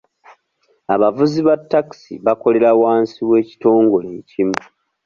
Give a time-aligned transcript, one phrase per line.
[0.93, 4.57] Abavuzi ba taxi bakolera wansi w'ekitongole ekimu.